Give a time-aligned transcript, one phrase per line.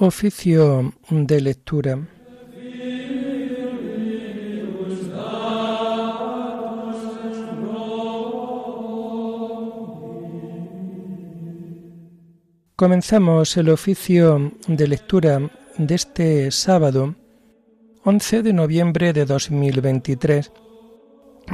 [0.00, 1.98] Oficio de lectura.
[12.76, 17.16] Comenzamos el oficio de lectura de este sábado
[18.04, 20.52] 11 de noviembre de 2023,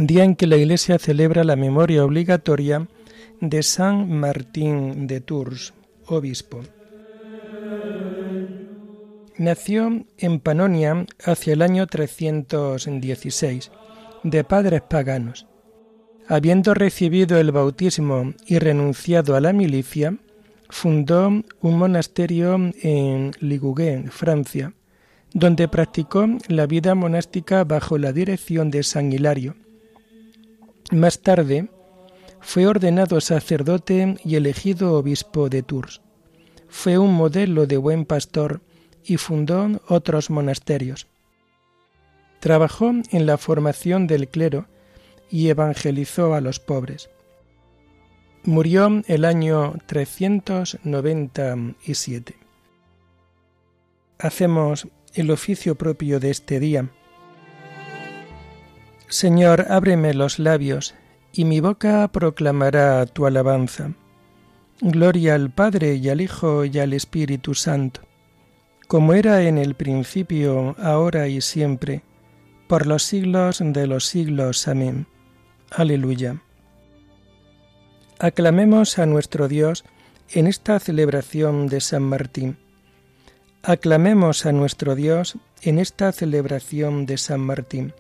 [0.01, 2.87] día en que la Iglesia celebra la memoria obligatoria
[3.41, 5.73] de San Martín de Tours,
[6.09, 6.61] obispo.
[9.37, 13.73] Nació en Panonia hacia el año 316,
[14.23, 15.49] de padres paganos.
[16.29, 20.17] Habiendo recibido el bautismo y renunciado a la milicia,
[20.71, 24.73] fundó un monasterio en Ligugé, Francia,
[25.33, 29.57] donde practicó la vida monástica bajo la dirección de San Hilario.
[30.93, 31.71] Más tarde,
[32.41, 36.03] fue ordenado sacerdote y elegido obispo de Tours.
[36.69, 38.61] Fue un modelo de buen pastor
[39.05, 41.07] y fundó otros monasterios.
[42.41, 44.67] Trabajó en la formación del clero
[45.31, 47.11] y evangelizó a los pobres.
[48.45, 52.37] Murió el año 397.
[54.19, 56.91] Hacemos el oficio propio de este día.
[59.09, 60.95] Señor, ábreme los labios,
[61.33, 63.93] y mi boca proclamará tu alabanza.
[64.81, 68.03] Gloria al Padre y al Hijo y al Espíritu Santo
[68.95, 72.05] como era en el principio, ahora y siempre,
[72.69, 74.69] por los siglos de los siglos.
[74.69, 75.09] Amén.
[75.69, 76.41] Aleluya.
[78.21, 79.85] Aclamemos a nuestro Dios
[80.31, 82.57] en esta celebración de San Martín.
[83.65, 87.95] Aclamemos a nuestro Dios en esta celebración de San Martín.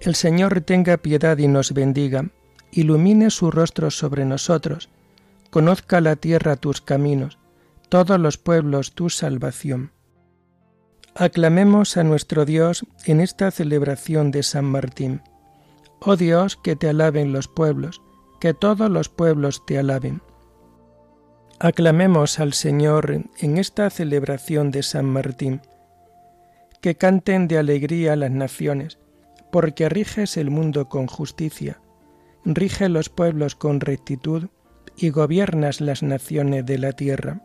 [0.00, 2.28] El Señor tenga piedad y nos bendiga,
[2.72, 4.90] ilumine su rostro sobre nosotros,
[5.48, 7.38] conozca la tierra tus caminos,
[7.88, 9.92] todos los pueblos tu salvación.
[11.14, 15.22] Aclamemos a nuestro Dios en esta celebración de San Martín.
[16.00, 18.00] Oh Dios, que te alaben los pueblos,
[18.40, 20.22] que todos los pueblos te alaben.
[21.58, 25.60] Aclamemos al Señor en esta celebración de San Martín.
[26.80, 28.98] Que canten de alegría las naciones,
[29.50, 31.80] porque riges el mundo con justicia,
[32.44, 34.48] rige los pueblos con rectitud
[34.96, 37.42] y gobiernas las naciones de la tierra.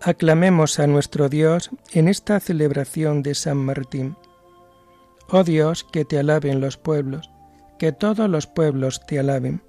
[0.00, 4.16] Aclamemos a nuestro Dios en esta celebración de San Martín.
[5.28, 7.30] Oh Dios, que te alaben los pueblos,
[7.80, 9.60] que todos los pueblos te alaben.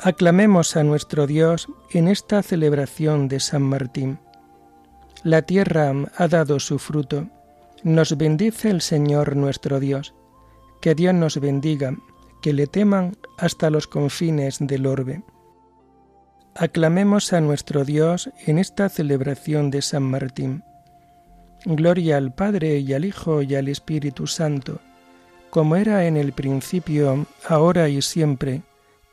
[0.00, 4.20] Aclamemos a nuestro Dios en esta celebración de San Martín.
[5.24, 7.26] La tierra ha dado su fruto.
[7.82, 10.14] Nos bendice el Señor nuestro Dios.
[10.80, 11.96] Que Dios nos bendiga,
[12.42, 15.24] que le teman hasta los confines del orbe.
[16.60, 20.64] Aclamemos a nuestro Dios en esta celebración de San Martín.
[21.64, 24.80] Gloria al Padre y al Hijo y al Espíritu Santo,
[25.50, 28.62] como era en el principio, ahora y siempre,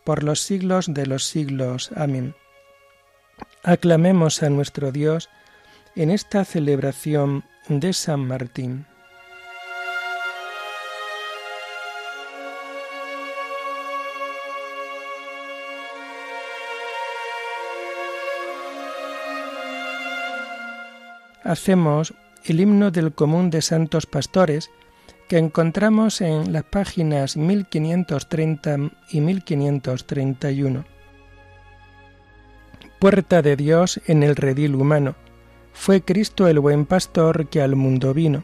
[0.04, 1.92] por los siglos de los siglos.
[1.96, 2.34] Amén.
[3.62, 5.30] Aclamemos a nuestro Dios
[5.96, 8.88] en esta celebración de San Martín.
[21.46, 22.14] Hacemos
[22.44, 24.70] el himno del común de santos pastores
[25.30, 28.78] que encontramos en las páginas 1530
[29.10, 30.86] y 1531.
[33.00, 35.16] Puerta de Dios en el redil humano,
[35.74, 38.44] fue Cristo el buen pastor que al mundo vino.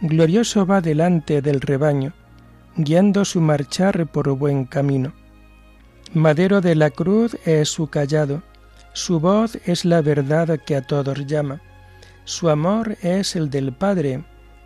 [0.00, 2.12] Glorioso va delante del rebaño,
[2.76, 5.12] guiando su marchar por buen camino.
[6.12, 8.42] Madero de la cruz es su callado,
[8.92, 11.62] su voz es la verdad que a todos llama
[12.30, 14.22] su amor es el del Padre,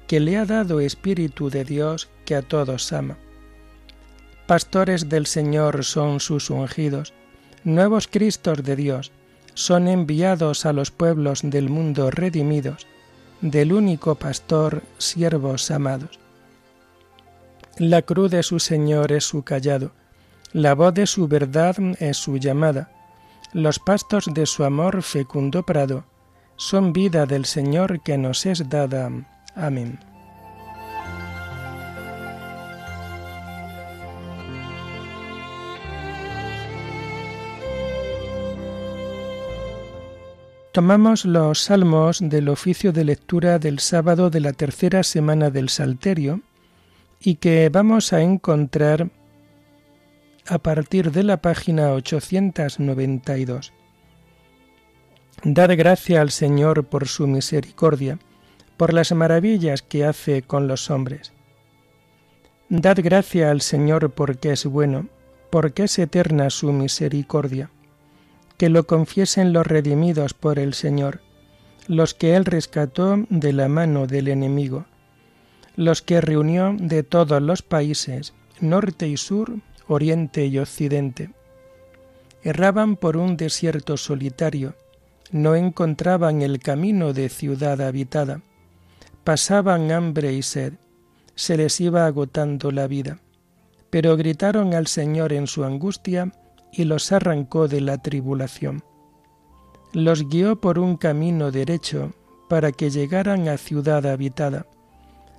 [0.07, 3.17] que le ha dado Espíritu de Dios que a todos ama.
[4.47, 7.15] Pastores del Señor son sus ungidos,
[7.65, 9.13] nuevos Cristos de Dios,
[9.55, 12.87] son enviados a los pueblos del mundo redimidos,
[13.41, 16.21] del único pastor, siervos amados.
[17.79, 19.93] La cruz de su Señor es su callado,
[20.53, 22.91] la voz de su verdad es su llamada,
[23.55, 26.05] los pastos de su amor fecundo prado,
[26.57, 29.11] son vida del Señor que nos es dada.
[29.55, 29.99] Amén.
[40.75, 46.41] Tomamos los salmos del oficio de lectura del sábado de la tercera semana del Salterio
[47.21, 49.09] y que vamos a encontrar
[50.49, 53.73] a partir de la página 892.
[55.43, 58.19] Dad gracia al Señor por su misericordia,
[58.77, 61.33] por las maravillas que hace con los hombres.
[62.69, 65.09] Dad gracia al Señor porque es bueno,
[65.51, 67.71] porque es eterna su misericordia.
[68.57, 71.21] Que lo confiesen los redimidos por el Señor,
[71.89, 74.87] los que Él rescató de la mano del enemigo,
[75.77, 79.59] los que reunió de todos los países, norte y sur,
[79.89, 81.31] oriente y occidente.
[82.43, 84.75] Erraban por un desierto solitario,
[85.31, 88.43] no encontraban el camino de ciudad habitada,
[89.25, 90.75] pasaban hambre y sed,
[91.35, 93.19] se les iba agotando la vida,
[93.91, 96.33] pero gritaron al Señor en su angustia
[96.73, 98.85] y los arrancó de la tribulación.
[99.93, 102.13] Los guió por un camino derecho
[102.49, 104.67] para que llegaran a ciudad habitada.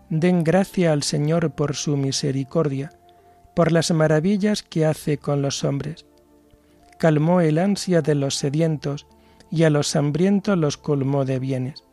[0.10, 2.92] Den gracia al Señor por su misericordia,
[3.56, 6.06] por las maravillas que hace con los hombres.
[7.00, 9.08] Calmó el ansia de los sedientos
[9.52, 11.84] y a los hambrientos los colmó de bienes.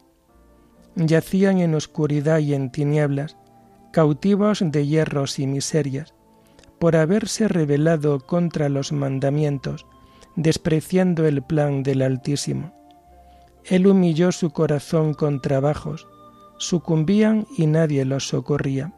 [0.97, 3.37] Yacían en oscuridad y en tinieblas,
[3.93, 6.15] cautivos de hierros y miserias,
[6.79, 9.87] por haberse rebelado contra los mandamientos,
[10.37, 12.73] despreciando el plan del Altísimo.
[13.65, 16.09] Él humilló su corazón con trabajos,
[16.59, 18.93] sucumbían y nadie los socorría.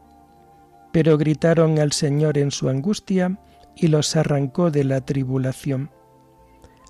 [0.91, 3.39] Pero gritaron al Señor en su angustia
[3.75, 5.91] y los arrancó de la tribulación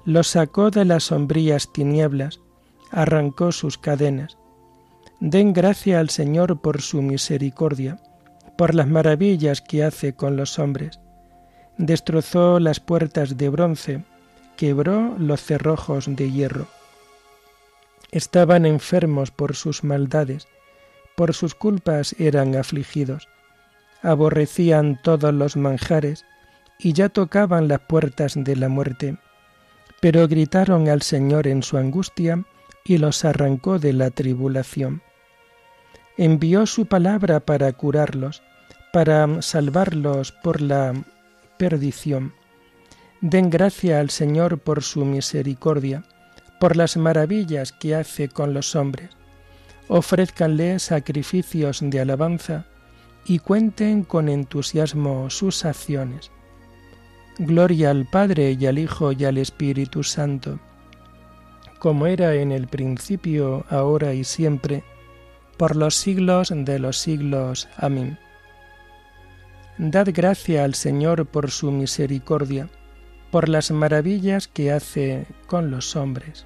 [0.06, 2.40] los sacó de las sombrías tinieblas,
[2.92, 4.38] arrancó sus cadenas.
[5.20, 8.00] Den gracia al Señor por su misericordia,
[8.56, 11.00] por las maravillas que hace con los hombres.
[11.78, 14.04] Destrozó las puertas de bronce,
[14.56, 16.68] quebró los cerrojos de hierro.
[18.12, 20.48] Estaban enfermos por sus maldades,
[21.18, 23.28] por sus culpas eran afligidos.
[24.04, 26.26] Aborrecían todos los manjares
[26.78, 29.18] y ya tocaban las puertas de la muerte
[30.06, 32.44] pero gritaron al Señor en su angustia
[32.84, 35.02] y los arrancó de la tribulación.
[36.16, 38.44] Envió su palabra para curarlos,
[38.94, 40.94] para salvarlos por la
[41.58, 42.36] perdición.
[43.22, 46.04] Den gracia al Señor por su misericordia,
[46.60, 49.10] por las maravillas que hace con los hombres.
[49.88, 52.68] Ofrézcanle sacrificios de alabanza
[53.26, 56.30] y cuenten con entusiasmo sus acciones.
[57.38, 60.58] Gloria al Padre y al Hijo y al Espíritu Santo,
[61.80, 64.84] como era en el principio, ahora y siempre,
[65.58, 67.68] por los siglos de los siglos.
[67.78, 68.18] Amén.
[69.78, 72.70] Dad gracia al Señor por su misericordia,
[73.32, 76.46] por las maravillas que hace con los hombres.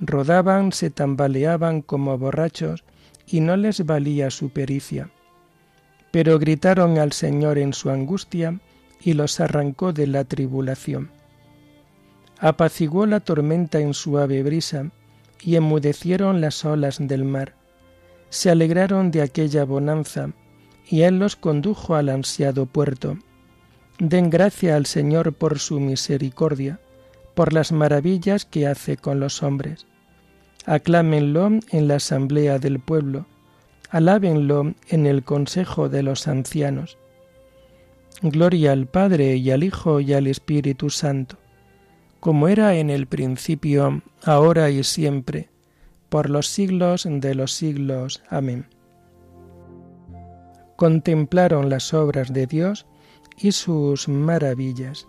[0.00, 2.84] rodaban, se tambaleaban como borrachos
[3.26, 5.10] y no les valía su pericia.
[6.10, 8.58] Pero gritaron al Señor en su angustia
[9.00, 11.10] y los arrancó de la tribulación.
[12.38, 14.90] Apaciguó la tormenta en suave brisa
[15.42, 17.54] y enmudecieron las olas del mar.
[18.30, 20.30] Se alegraron de aquella bonanza
[20.88, 23.18] y Él los condujo al ansiado puerto.
[23.98, 26.80] Den gracia al Señor por su misericordia,
[27.34, 29.86] por las maravillas que hace con los hombres
[30.70, 33.26] aclámenlo en la asamblea del pueblo,
[33.90, 36.96] alábenlo en el consejo de los ancianos.
[38.22, 41.38] Gloria al Padre y al Hijo y al Espíritu Santo,
[42.20, 45.48] como era en el principio, ahora y siempre,
[46.08, 48.22] por los siglos de los siglos.
[48.28, 48.66] Amén.
[50.76, 52.86] Contemplaron las obras de Dios
[53.36, 55.08] y sus maravillas.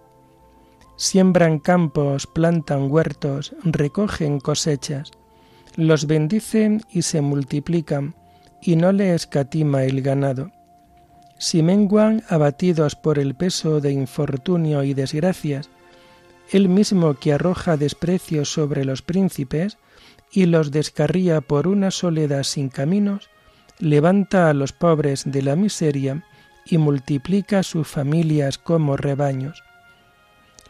[1.01, 5.09] Siembran campos, plantan huertos, recogen cosechas,
[5.75, 8.13] los bendicen y se multiplican,
[8.61, 10.51] y no le escatima el ganado.
[11.39, 15.71] Si menguan abatidos por el peso de infortunio y desgracias,
[16.51, 19.79] él mismo que arroja desprecio sobre los príncipes
[20.31, 23.31] y los descarría por una soledad sin caminos,
[23.79, 26.23] levanta a los pobres de la miseria
[26.63, 29.63] y multiplica sus familias como rebaños.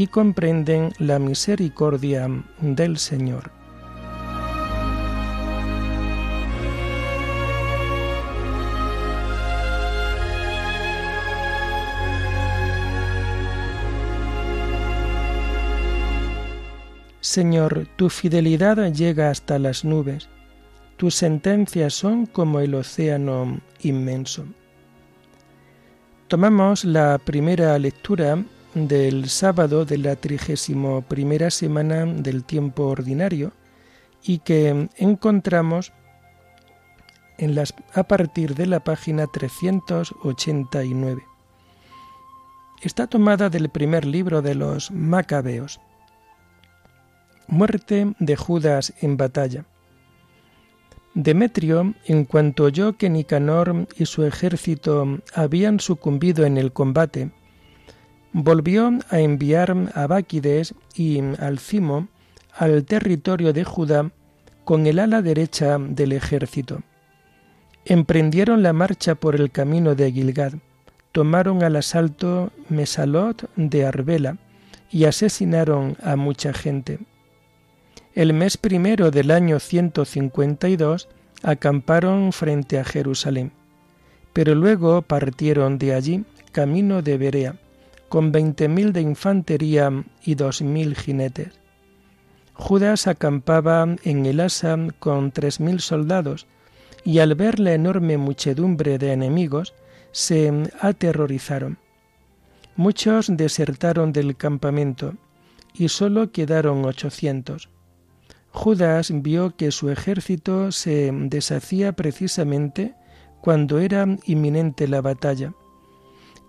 [0.00, 2.26] y comprenden la misericordia
[2.58, 3.50] del Señor.
[17.20, 20.30] Señor, tu fidelidad llega hasta las nubes,
[20.96, 24.46] tus sentencias son como el océano inmenso.
[26.26, 28.42] Tomamos la primera lectura
[28.74, 33.52] del sábado de la trigésimo primera semana del tiempo ordinario
[34.22, 35.92] y que encontramos
[37.38, 41.22] en las, a partir de la página 389.
[42.82, 45.80] Está tomada del primer libro de los Macabeos.
[47.46, 49.64] Muerte de Judas en batalla.
[51.14, 57.32] Demetrio, en cuanto oyó que Nicanor y su ejército habían sucumbido en el combate,
[58.32, 62.08] volvió a enviar a Báquides y Alcimo
[62.56, 64.10] al territorio de Judá
[64.64, 66.82] con el ala derecha del ejército.
[67.84, 70.52] Emprendieron la marcha por el camino de Gilgad,
[71.12, 74.36] tomaron al asalto Mesalot de Arbela
[74.90, 76.98] y asesinaron a mucha gente.
[78.14, 81.08] El mes primero del año 152
[81.42, 83.52] acamparon frente a Jerusalén,
[84.32, 87.54] pero luego partieron de allí camino de Berea,
[88.10, 91.58] con veinte mil de infantería y dos mil jinetes.
[92.52, 96.46] Judas acampaba en el Asa con tres mil soldados,
[97.04, 99.72] y al ver la enorme muchedumbre de enemigos,
[100.12, 101.78] se aterrorizaron.
[102.76, 105.14] Muchos desertaron del campamento,
[105.72, 107.70] y sólo quedaron ochocientos.
[108.50, 112.94] Judas vio que su ejército se deshacía precisamente
[113.40, 115.54] cuando era inminente la batalla,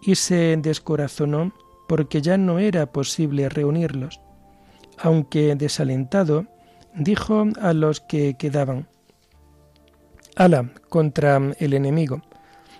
[0.01, 1.53] y se descorazonó
[1.88, 4.22] porque ya no era posible reunirlos.
[4.98, 6.46] Aunque desalentado,
[6.93, 8.88] dijo a los que quedaban,
[10.36, 12.22] Ala, contra el enemigo,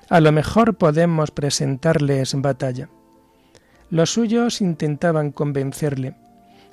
[0.10, 2.90] a lo mejor podemos presentarles batalla.
[3.90, 6.16] Los suyos intentaban convencerle.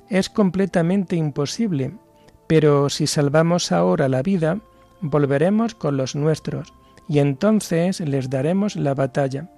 [0.09, 1.93] Es completamente imposible,
[2.47, 4.59] pero si salvamos ahora la vida,
[5.01, 6.73] volveremos con los nuestros,
[7.07, 9.49] y entonces les daremos la batalla.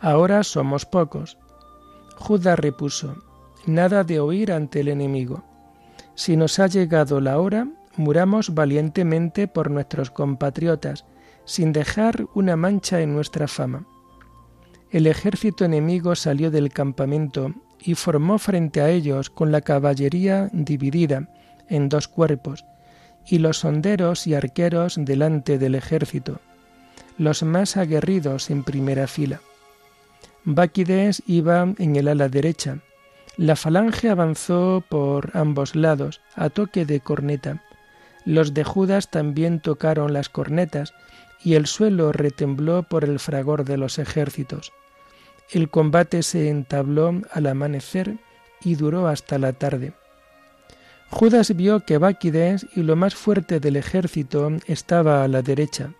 [0.00, 1.38] Ahora somos pocos.
[2.16, 3.16] Judá repuso,
[3.66, 5.44] nada de oír ante el enemigo.
[6.14, 11.04] Si nos ha llegado la hora, muramos valientemente por nuestros compatriotas,
[11.44, 13.86] sin dejar una mancha en nuestra fama.
[14.90, 21.28] El ejército enemigo salió del campamento y formó frente a ellos con la caballería dividida,
[21.68, 22.64] en dos cuerpos,
[23.26, 26.40] y los honderos y arqueros delante del ejército,
[27.18, 29.40] los más aguerridos en primera fila.
[30.48, 32.78] Báquides iba en el ala derecha.
[33.36, 37.64] La falange avanzó por ambos lados, a toque de corneta.
[38.24, 40.94] Los de Judas también tocaron las cornetas,
[41.42, 44.72] y el suelo retembló por el fragor de los ejércitos.
[45.50, 48.16] El combate se entabló al amanecer
[48.62, 49.94] y duró hasta la tarde.
[51.10, 55.92] Judas vio que Báquides y lo más fuerte del ejército estaba a la derecha.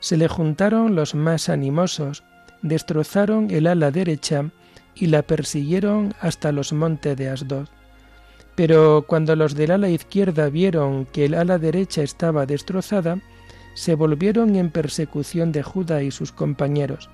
[0.00, 2.24] Se le juntaron los más animosos,
[2.68, 4.50] destrozaron el ala derecha
[4.94, 7.68] y la persiguieron hasta los montes de Asdod.
[8.54, 13.18] Pero cuando los del ala izquierda vieron que el ala derecha estaba destrozada,
[13.74, 17.10] se volvieron en persecución de Judas y sus compañeros.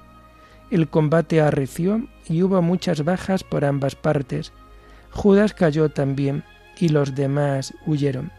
[0.70, 4.52] El combate arreció y hubo muchas bajas por ambas partes.
[5.10, 6.44] Judas cayó también
[6.78, 8.30] y los demás huyeron.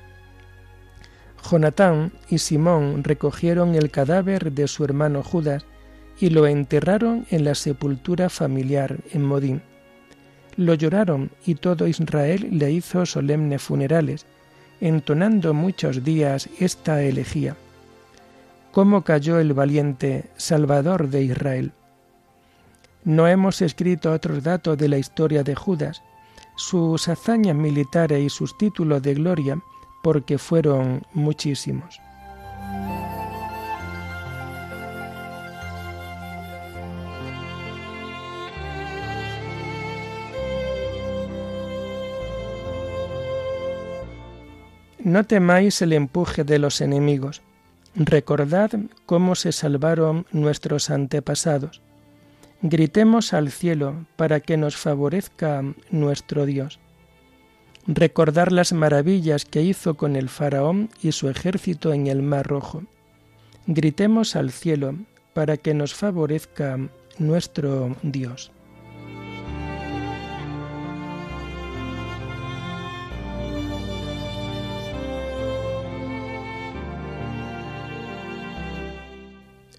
[1.44, 5.66] Jonatán y Simón recogieron el cadáver de su hermano Judas
[6.20, 9.62] y lo enterraron en la sepultura familiar en Modín.
[10.56, 14.26] Lo lloraron y todo Israel le hizo solemnes funerales,
[14.82, 17.56] entonando muchos días esta elegía.
[18.72, 21.72] ¿Cómo cayó el valiente Salvador de Israel?
[23.04, 26.02] No hemos escrito otros datos de la historia de Judas,
[26.56, 29.60] sus hazañas militares y sus títulos de gloria,
[30.02, 32.00] porque fueron muchísimos.
[45.04, 47.42] No temáis el empuje de los enemigos.
[47.94, 48.72] Recordad
[49.06, 51.82] cómo se salvaron nuestros antepasados.
[52.62, 56.80] Gritemos al cielo para que nos favorezca nuestro Dios.
[57.86, 62.84] Recordar las maravillas que hizo con el faraón y su ejército en el Mar Rojo.
[63.68, 64.96] Gritemos al cielo
[65.34, 66.80] para que nos favorezca
[67.20, 68.53] nuestro Dios.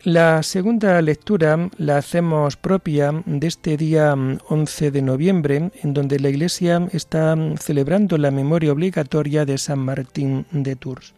[0.05, 6.29] La segunda lectura la hacemos propia de este día 11 de noviembre, en donde la
[6.29, 11.15] Iglesia está celebrando la memoria obligatoria de San Martín de Tours.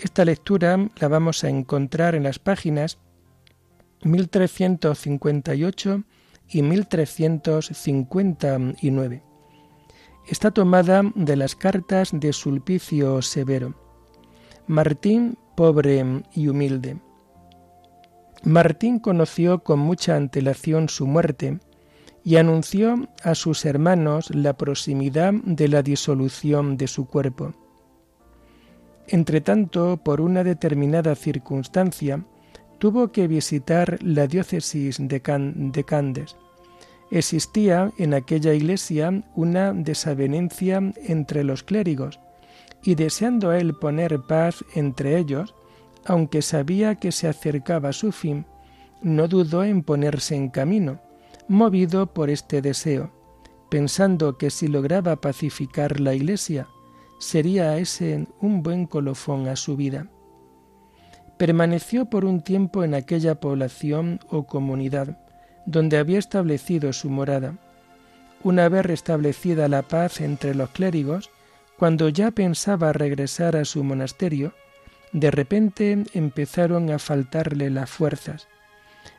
[0.00, 2.98] Esta lectura la vamos a encontrar en las páginas
[4.02, 6.02] 1358
[6.48, 9.22] y 1359.
[10.26, 13.76] Está tomada de las cartas de Sulpicio Severo.
[14.66, 16.98] Martín, pobre y humilde
[18.42, 21.58] Martín conoció con mucha antelación su muerte
[22.24, 27.54] y anunció a sus hermanos la proximidad de la disolución de su cuerpo.
[29.08, 32.24] Entretanto, por una determinada circunstancia,
[32.78, 36.36] tuvo que visitar la diócesis de, Candes.
[37.10, 42.20] Existía en aquella iglesia una desavenencia entre los clérigos,
[42.82, 45.54] y deseando él poner paz entre ellos,
[46.04, 48.46] aunque sabía que se acercaba su fin,
[49.02, 51.00] no dudó en ponerse en camino,
[51.48, 53.10] movido por este deseo,
[53.70, 56.68] pensando que si lograba pacificar la Iglesia,
[57.18, 60.06] sería ese un buen colofón a su vida.
[61.38, 65.18] Permaneció por un tiempo en aquella población o comunidad,
[65.66, 67.56] donde había establecido su morada.
[68.42, 71.30] Una vez restablecida la paz entre los clérigos,
[71.78, 74.52] cuando ya pensaba regresar a su monasterio,
[75.12, 78.48] de repente empezaron a faltarle las fuerzas.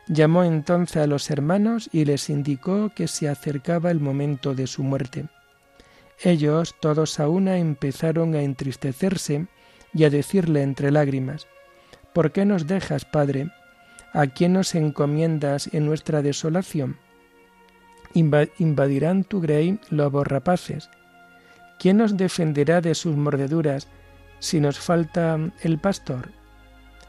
[0.08, 4.84] Llamó entonces a los hermanos y les indicó que se acercaba el momento de su
[4.84, 5.28] muerte.
[6.24, 9.48] Ellos, todos a una, empezaron a entristecerse
[9.94, 11.48] y a decirle entre lágrimas,
[12.14, 13.52] ¿Por qué nos dejas, Padre?
[14.14, 16.98] ¿A quién nos encomiendas en nuestra desolación?
[18.14, 20.90] Invadirán tu grey lobos rapaces.
[21.80, 23.88] ¿Quién nos defenderá de sus mordeduras
[24.42, 26.32] si nos falta el pastor.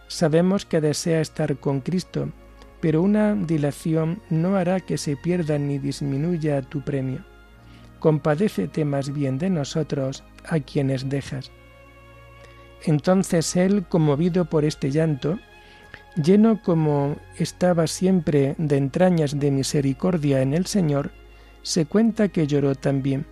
[0.06, 2.30] Sabemos que desea estar con Cristo,
[2.80, 7.24] pero una dilación no hará que se pierda ni disminuya tu premio.
[8.00, 11.50] Compadécete más bien de nosotros a quienes dejas.
[12.84, 15.38] Entonces él, conmovido por este llanto,
[16.22, 21.12] lleno como estaba siempre de entrañas de misericordia en el Señor,
[21.62, 23.24] se cuenta que lloró también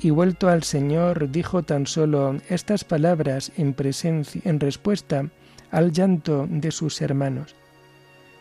[0.00, 5.26] y vuelto al Señor dijo tan solo estas palabras en, presencia, en respuesta
[5.70, 7.54] al llanto de sus hermanos.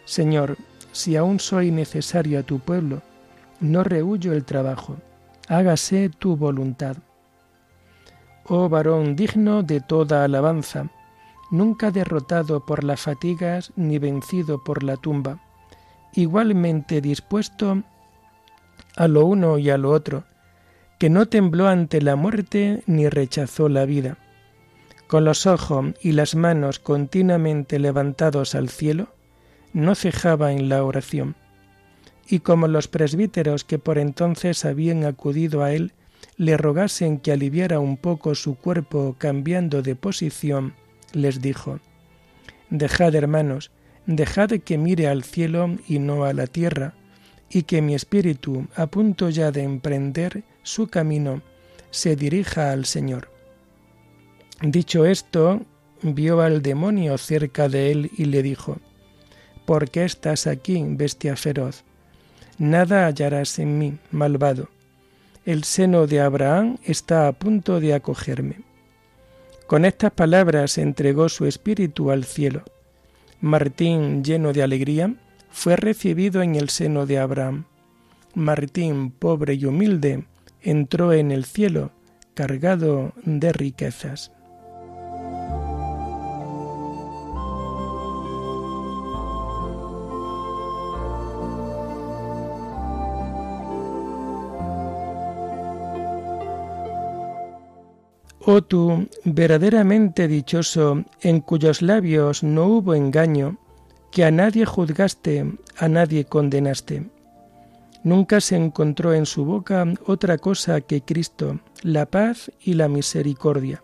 [0.06, 0.58] Señor,
[0.92, 3.02] si aún soy necesario a tu pueblo,
[3.60, 4.98] no rehuyo el trabajo,
[5.48, 6.98] hágase tu voluntad.
[8.46, 10.90] Oh varón digno de toda alabanza,
[11.50, 15.40] nunca derrotado por las fatigas ni vencido por la tumba,
[16.14, 17.84] igualmente dispuesto
[18.96, 20.24] a lo uno y a lo otro,
[20.98, 24.18] que no tembló ante la muerte ni rechazó la vida.
[25.08, 29.14] Con los ojos y las manos continuamente levantados al cielo,
[29.74, 31.36] no cejaba en la oración.
[32.28, 35.94] Y como los presbíteros que por entonces habían acudido a él
[36.36, 40.74] le rogasen que aliviara un poco su cuerpo cambiando de posición,
[41.14, 41.80] les dijo,
[42.70, 43.72] Dejad, hermanos,
[44.06, 46.94] dejad que mire al cielo y no a la tierra,
[47.50, 51.42] y que mi espíritu, a punto ya de emprender su camino,
[51.92, 53.32] se dirija al Señor.
[54.62, 55.62] Dicho esto,
[56.02, 58.78] vio al demonio cerca de él y le dijo,
[59.66, 61.84] ¿Por qué estás aquí, bestia feroz?
[62.58, 64.70] Nada hallarás en mí, malvado.
[65.46, 68.62] El seno de Abraham está a punto de acogerme.
[69.68, 72.64] Con estas palabras entregó su espíritu al cielo.
[73.40, 75.16] Martín, lleno de alegría,
[75.50, 77.66] fue recibido en el seno de Abraham.
[78.34, 80.26] Martín, pobre y humilde,
[80.68, 81.92] entró en el cielo
[82.34, 84.34] cargado de riquezas.
[98.50, 103.58] Oh tú, verdaderamente dichoso, en cuyos labios no hubo engaño,
[104.12, 105.46] que a nadie juzgaste,
[105.78, 107.17] a nadie condenaste.
[108.04, 113.84] Nunca se encontró en su boca otra cosa que Cristo, la paz y la misericordia.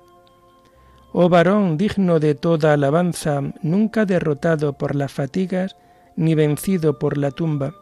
[1.12, 5.76] Oh varón digno de toda alabanza, nunca derrotado por las fatigas,
[6.16, 7.74] ni vencido por la tumba,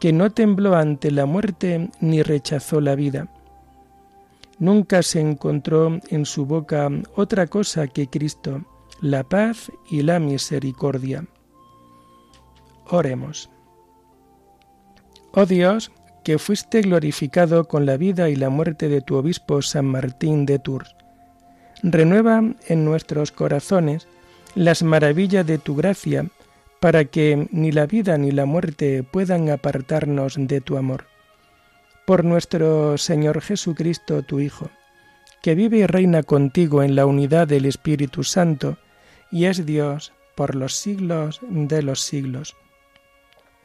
[0.00, 3.28] que no tembló ante la muerte ni rechazó la vida
[4.60, 8.62] Nunca se encontró en su boca otra cosa que Cristo,
[9.00, 11.26] la paz y la misericordia.
[12.90, 13.48] Oremos.
[15.32, 15.92] Oh Dios,
[16.24, 20.58] que fuiste glorificado con la vida y la muerte de tu obispo San Martín de
[20.58, 20.96] Tours,
[21.82, 24.06] renueva en nuestros corazones
[24.54, 26.26] las maravillas de tu gracia,
[26.80, 31.04] para que ni la vida ni la muerte puedan apartarnos de tu amor
[32.10, 34.68] por nuestro Señor Jesucristo, tu Hijo,
[35.42, 38.78] que vive y reina contigo en la unidad del Espíritu Santo,
[39.30, 42.56] y es Dios por los siglos de los siglos.